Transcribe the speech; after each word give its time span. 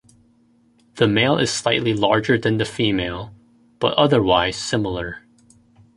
The 0.95 1.07
male 1.07 1.37
is 1.37 1.51
slightly 1.51 1.93
larger 1.93 2.35
than 2.35 2.57
the 2.57 2.65
female, 2.65 3.35
but 3.77 3.93
otherwise 3.99 4.57
similar. 4.57 5.19